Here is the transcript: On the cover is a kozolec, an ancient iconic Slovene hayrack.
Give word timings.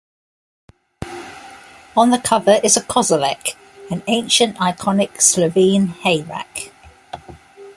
On 1.95 2.09
the 2.09 2.17
cover 2.17 2.59
is 2.63 2.75
a 2.75 2.81
kozolec, 2.81 3.49
an 3.91 4.01
ancient 4.07 4.55
iconic 4.55 5.21
Slovene 5.21 5.89
hayrack. 5.89 6.71